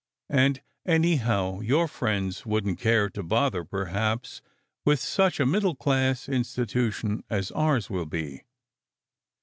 [0.31, 4.41] And, anyhow, your friends wouldn t care to bother perhaps
[4.83, 8.41] with such a middle class institution as ours will be.